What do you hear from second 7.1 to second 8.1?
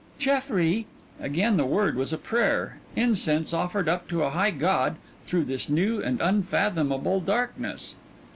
darkness.